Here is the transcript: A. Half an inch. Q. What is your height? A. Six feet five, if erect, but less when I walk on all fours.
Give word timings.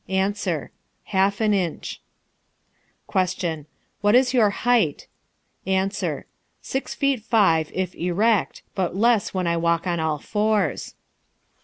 A. 0.09 0.69
Half 1.03 1.41
an 1.41 1.53
inch. 1.53 2.01
Q. 3.07 3.67
What 4.01 4.15
is 4.15 4.33
your 4.33 4.49
height? 4.49 5.05
A. 5.67 6.23
Six 6.59 6.95
feet 6.95 7.21
five, 7.23 7.69
if 7.71 7.93
erect, 7.93 8.63
but 8.73 8.95
less 8.95 9.35
when 9.35 9.45
I 9.45 9.57
walk 9.57 9.85
on 9.85 9.99
all 9.99 10.17
fours. 10.17 10.95